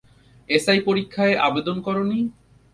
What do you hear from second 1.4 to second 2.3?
আবেদন করোনি?